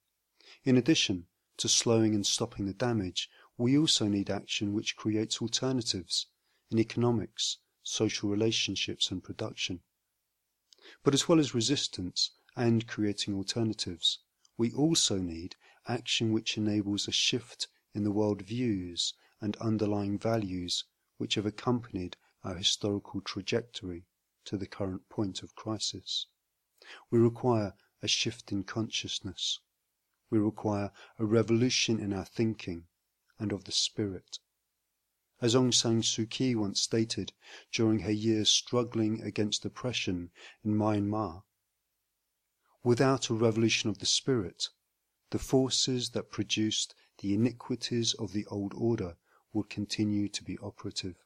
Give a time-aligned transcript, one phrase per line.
[0.64, 6.28] In addition to slowing and stopping the damage, we also need action which creates alternatives
[6.72, 9.82] in economics, social relationships, and production.
[11.04, 14.20] But as well as resistance and creating alternatives,
[14.58, 15.56] we also need
[15.88, 20.86] action which enables a shift in the world views and underlying values
[21.18, 24.06] which have accompanied our historical trajectory
[24.46, 26.28] to the current point of crisis.
[27.10, 29.60] We require a shift in consciousness.
[30.30, 32.88] We require a revolution in our thinking
[33.40, 34.40] and of the spirit.
[35.42, 37.34] As Aung San Suu Kyi once stated
[37.72, 40.32] during her years struggling against oppression
[40.64, 41.44] in Myanmar,
[42.84, 44.70] without a revolution of the spirit,
[45.30, 49.16] the forces that produced the iniquities of the old order
[49.54, 51.23] will continue to be operative.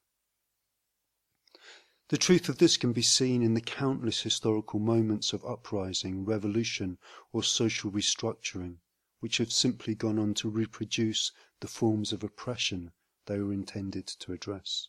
[2.10, 7.00] The truth of this can be seen in the countless historical moments of uprising, revolution,
[7.34, 8.78] or social restructuring,
[9.20, 12.92] which have simply gone on to reproduce the forms of oppression
[13.26, 14.88] they were intended to address.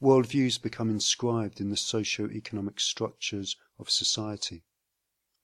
[0.00, 4.64] Worldviews become inscribed in the socio-economic structures of society.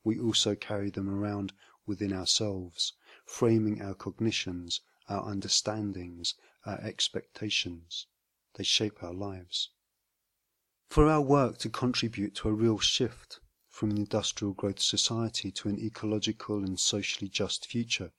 [0.05, 1.53] We also carry them around
[1.85, 2.95] within ourselves,
[3.27, 8.07] framing our cognitions, our understandings, our expectations.
[8.55, 9.69] They shape our lives.
[10.91, 13.41] For our work to contribute to a real shift
[13.71, 18.13] from an industrial growth society to an ecological and socially just future,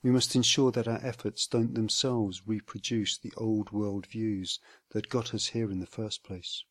[0.00, 4.60] we must ensure that our efforts don't themselves reproduce the old world views
[4.90, 6.62] that got us here in the first place.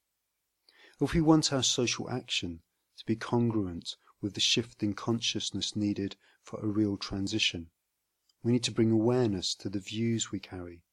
[1.01, 2.61] If we want our social action
[2.97, 7.69] to be congruent with the shift in consciousness needed for a real transition,
[8.43, 10.83] we need to bring awareness to the views we carry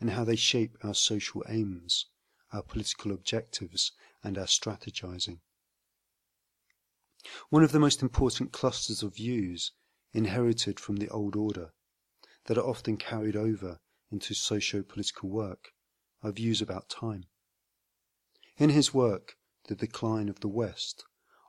[0.00, 2.06] and how they shape our social aims
[2.52, 3.92] our political objectives,
[4.22, 5.40] and our strategizing.
[7.50, 9.72] One of the most important clusters of views
[10.12, 11.72] inherited from the old order
[12.46, 13.80] that are often carried over
[14.10, 15.72] into socio political work
[16.22, 17.26] are views about time.
[18.58, 19.36] In his work,
[19.68, 21.04] The Decline of the West,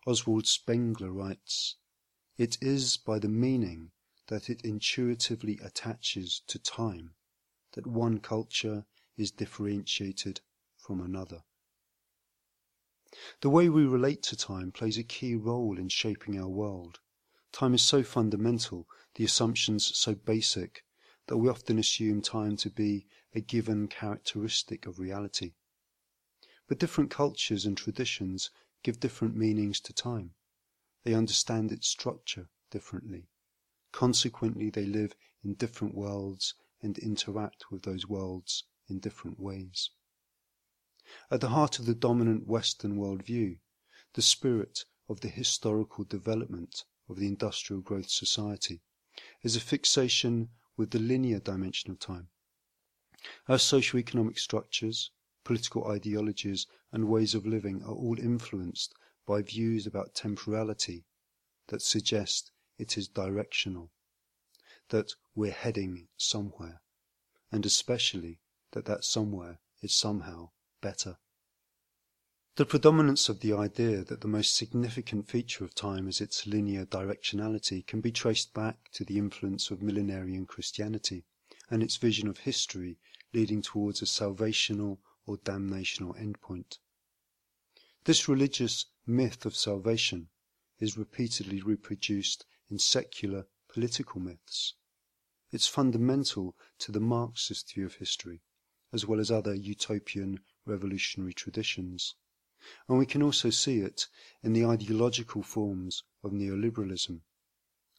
[0.08, 1.76] Oswald Spengler writes,
[2.38, 3.92] It is by the meaning
[4.28, 7.16] that it intuitively attaches to time
[7.74, 8.86] that one culture
[9.18, 10.42] is differentiated
[10.84, 11.44] from another.
[13.42, 17.00] The way we relate to time plays a key role in shaping our world.
[17.54, 20.84] Time is so fundamental, the assumptions so basic,
[21.28, 25.54] that we often assume time to be a given characteristic of reality.
[26.68, 28.50] But different cultures and traditions
[28.84, 30.32] give different meanings to time.
[31.04, 33.30] They understand its structure differently.
[33.92, 39.92] Consequently, they live in different worlds and interact with those worlds in different ways.
[41.30, 43.60] At the heart of the dominant Western worldview,
[44.14, 48.80] the spirit of the historical development of the industrial growth society,
[49.42, 52.30] is a fixation with the linear dimension of time.
[53.50, 55.12] Our socio-economic structures,
[55.44, 58.94] political ideologies, and ways of living are all influenced
[59.26, 61.04] by views about temporality
[61.68, 63.92] that suggest it is directional,
[64.88, 66.82] that we're heading somewhere,
[67.52, 68.40] and especially
[68.72, 70.50] that that somewhere is somehow
[70.84, 71.18] better.
[72.58, 76.86] The predominance of the idea that the most significant feature of time is its linear
[76.86, 81.26] directionality can be traced back to the influence of millenarian Christianity
[81.72, 83.00] and its vision of history
[83.34, 86.78] leading towards a salvational or damnational endpoint.
[88.04, 90.30] This religious myth of salvation
[90.78, 94.76] is repeatedly reproduced in secular political myths.
[95.52, 98.42] It's fundamental to the Marxist view of history,
[98.92, 102.16] as well as other utopian revolutionary traditions.
[102.88, 104.08] And we can also see it
[104.42, 107.22] in the ideological forms of neoliberalism,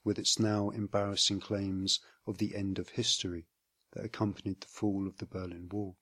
[0.04, 3.46] with its now embarrassing claims of the end of history
[3.92, 5.96] that accompanied the fall of the Berlin Wall.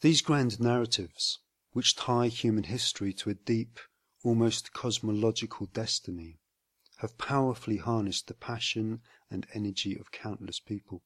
[0.00, 1.38] These grand narratives,
[1.72, 3.78] which tie human history to a deep,
[4.24, 6.38] almost cosmological destiny,
[6.96, 11.02] have powerfully harnessed the passion and energy of countless people,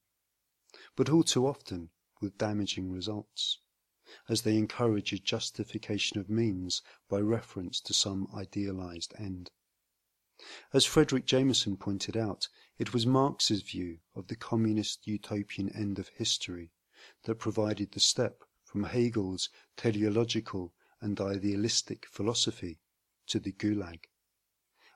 [0.94, 1.90] but all too often
[2.20, 3.58] with damaging results.
[4.28, 9.52] As they encourage a justification of means by reference to some idealized end.
[10.72, 16.08] As Fredric Jameson pointed out, it was Marx's view of the communist utopian end of
[16.08, 16.72] history
[17.22, 22.80] that provided the step from Hegel's teleological and idealistic philosophy
[23.26, 24.08] to the Gulag.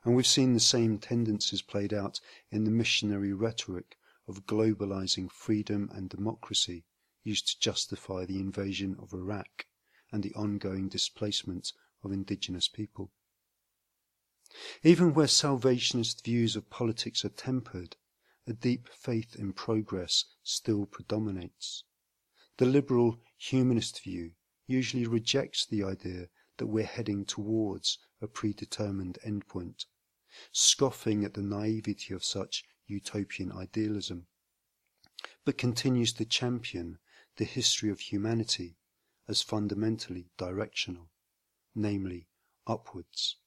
[0.03, 2.19] And we've seen the same tendencies played out
[2.51, 3.97] in the missionary rhetoric
[4.27, 6.85] of globalizing freedom and democracy
[7.25, 9.65] used to justify the invasion of Iraq
[10.11, 11.73] and the ongoing displacement
[12.03, 13.11] of indigenous people.
[14.83, 17.97] Even where salvationist views of politics are tempered,
[18.47, 21.83] a deep faith in progress still predominates.
[22.57, 24.31] The liberal humanist view
[24.67, 29.85] usually rejects the idea that we're heading towards a predetermined endpoint,
[30.51, 34.27] scoffing at the naivety of such utopian idealism,
[35.43, 36.99] but continues to champion
[37.37, 38.77] the history of humanity
[39.27, 41.09] as fundamentally directional,
[41.73, 42.27] namely
[42.67, 43.37] upwards.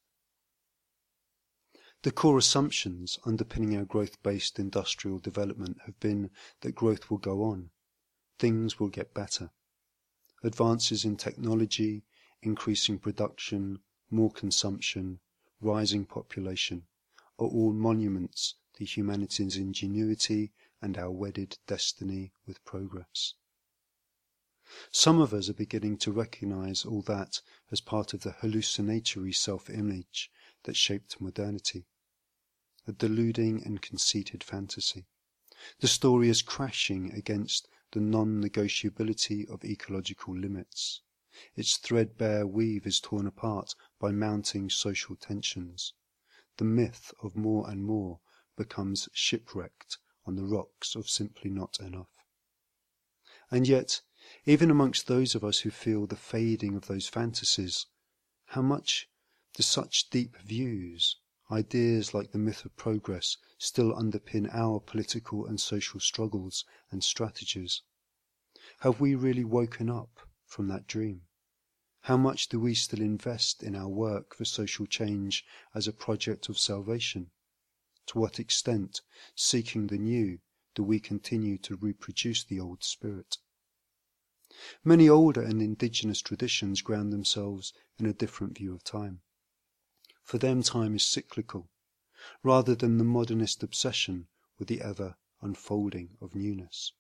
[2.03, 6.31] The core assumptions underpinning our growth based industrial development have been
[6.61, 7.71] that growth will go on,
[8.39, 9.51] things will get better.
[10.45, 12.05] Advances in technology,
[12.43, 13.81] increasing production,
[14.11, 15.19] more consumption,
[15.61, 16.87] rising population
[17.39, 23.35] are all monuments to humanity's ingenuity and our wedded destiny with progress.
[24.93, 29.71] Some of us are beginning to recognize all that as part of the hallucinatory self
[29.71, 30.31] image
[30.65, 31.87] that shaped modernity.
[32.87, 35.07] A deluding and conceited fantasy.
[35.81, 41.01] The story is crashing against the non negotiability of ecological limits.
[41.57, 45.95] Its threadbare weave is torn apart by mounting social tensions.
[46.59, 48.21] The myth of more and more
[48.55, 52.11] becomes shipwrecked on the rocks of simply not enough.
[53.51, 54.03] And yet,
[54.45, 57.87] even amongst those of us who feel the fading of those fantasies,
[58.47, 59.09] how much
[59.55, 61.17] do such deep views,
[61.51, 67.83] ideas like the myth of progress, still underpin our political and social struggles and strategies?
[68.81, 71.23] Have we really woken up from that dream?
[72.03, 75.45] How much do we still invest in our work for social change
[75.75, 77.31] as a project of salvation?
[78.09, 79.01] To what extent,
[79.35, 80.41] seeking the new,
[80.75, 83.39] do we continue to reproduce the old spirit?
[84.83, 89.21] Many older and indigenous traditions ground themselves in a different view of time.
[90.25, 91.71] For them time is cyclical,
[92.43, 94.27] rather than the modernist obsession
[94.59, 96.93] with the ever unfolding of newness.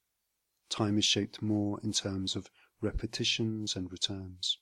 [0.69, 2.49] Time is shaped more in terms of
[2.81, 4.59] repetitions and returns.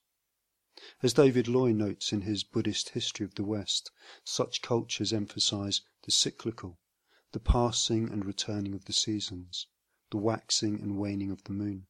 [1.02, 3.90] As David Loy notes in his Buddhist History of the West,
[4.24, 6.78] such cultures emphasize the cyclical,
[7.32, 9.66] the passing and returning of the seasons,
[10.10, 11.88] the waxing and waning of the moon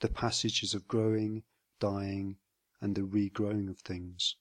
[0.00, 1.42] the passages of growing,
[1.80, 2.36] dying,
[2.80, 4.36] and the regrowing of things.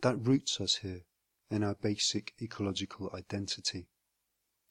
[0.00, 1.04] That roots us here
[1.50, 3.88] in our basic ecological identity.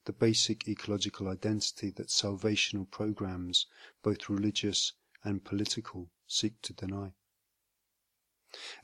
[0.04, 3.66] The basic ecological identity that salvational programs,
[4.02, 4.92] both religious
[5.22, 7.14] and political, seek to deny.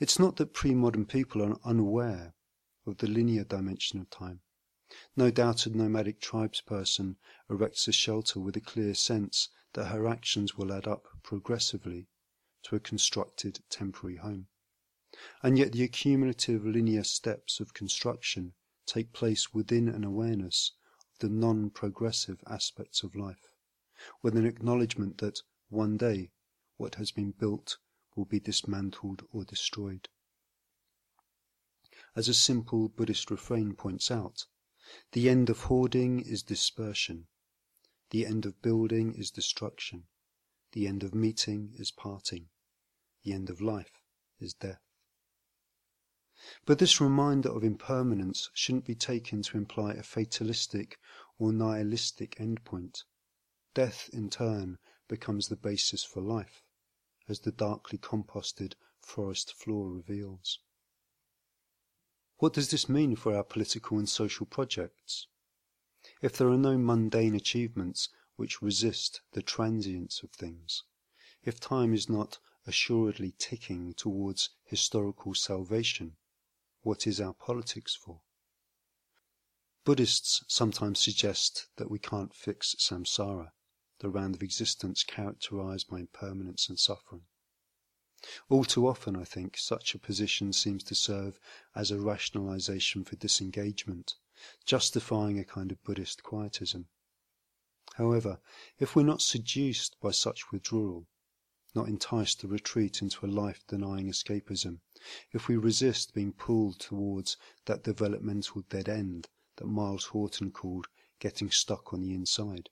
[0.00, 2.34] It's not that pre modern people are unaware
[2.86, 4.40] of the linear dimension of time.
[5.14, 7.14] No doubt a nomadic tribesperson
[7.48, 12.08] erects a shelter with a clear sense that her actions will add up progressively
[12.64, 14.48] to a constructed temporary home.
[15.44, 18.54] And yet the accumulative linear steps of construction
[18.84, 20.72] take place within an awareness
[21.12, 23.52] of the non progressive aspects of life,
[24.22, 26.32] with an acknowledgement that one day
[26.78, 27.78] what has been built
[28.16, 30.08] will be dismantled or destroyed.
[32.16, 34.46] As a simple Buddhist refrain points out,
[35.12, 37.26] the end of hoarding is dispersion,
[38.10, 40.08] the end of building is destruction.
[40.72, 42.48] The end of meeting is parting.
[43.22, 44.02] The end of life
[44.40, 44.82] is death.
[46.64, 50.98] But this reminder of impermanence shouldn't be taken to imply a fatalistic
[51.38, 53.04] or nihilistic endpoint.
[53.74, 56.64] Death, in turn, becomes the basis for life,
[57.28, 60.58] as the darkly composted forest floor reveals.
[62.40, 65.26] What does this mean for our political and social projects?
[66.22, 70.84] if there are no mundane achievements which resist the transience of things,
[71.42, 76.16] if time is not assuredly ticking towards historical salvation,
[76.80, 78.22] what is our politics for?
[79.84, 83.52] Buddhists sometimes suggest that we can't fix samsara,
[83.98, 87.26] the round of existence characterized by impermanence and suffering.
[88.48, 91.40] All too often, I think, such a position seems to serve
[91.74, 94.16] as a rationalization for disengagement
[94.64, 96.88] justifying a kind of Buddhist quietism.
[97.96, 98.40] However,
[98.78, 101.06] if we're not seduced by such withdrawal,
[101.74, 104.80] not enticed to retreat into a life denying escapism,
[105.30, 107.36] if we resist being pulled towards
[107.66, 112.70] that developmental dead end that Myles Horton called getting stuck on the inside.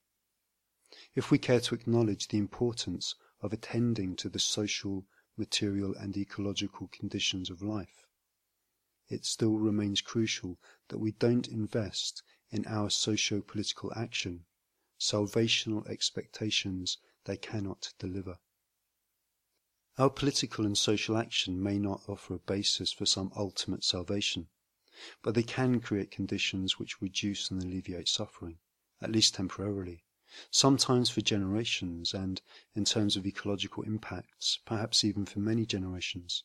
[1.14, 5.06] If we care to acknowledge the importance of attending to the social,
[5.38, 8.06] material, and ecological conditions of life,
[9.08, 14.44] it still remains crucial that we don't invest in our socio political action
[14.98, 18.38] salvational expectations they cannot deliver.
[19.96, 24.48] Our political and social action may not offer a basis for some ultimate salvation,
[25.22, 28.58] but they can create conditions which reduce and alleviate suffering,
[29.00, 30.04] at least temporarily,
[30.50, 32.42] sometimes for generations, and,
[32.74, 36.44] in terms of ecological impacts, perhaps even for many generations.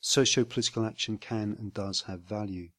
[0.00, 2.70] Socio political action can and does have value,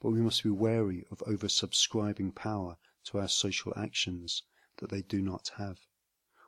[0.00, 4.42] but we must be wary of oversubscribing power to our social actions
[4.76, 5.78] that they do not have.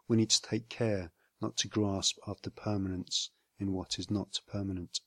[0.07, 5.01] We need to take care not to grasp after permanence in what is not permanent.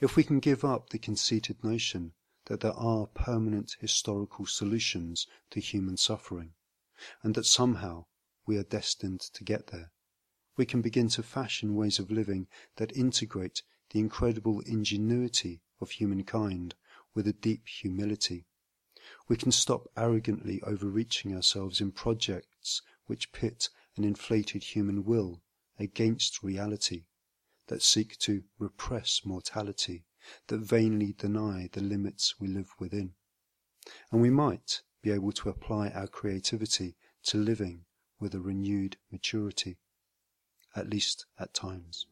[0.00, 2.12] If we can give up the conceited notion
[2.46, 6.54] that there are permanent historical solutions to human suffering,
[7.22, 8.06] and that somehow
[8.46, 9.92] we are destined to get there,
[10.56, 16.74] we can begin to fashion ways of living that integrate the incredible ingenuity of humankind
[17.14, 18.46] with a deep humility.
[19.28, 25.42] We can stop arrogantly overreaching ourselves in projects which pit an inflated human will
[25.78, 27.04] against reality,
[27.68, 30.04] that seek to repress mortality,
[30.48, 33.14] that vainly deny the limits we live within.
[34.10, 37.84] And we might be able to apply our creativity to living
[38.20, 39.78] with a renewed maturity,
[40.74, 42.06] at least at times.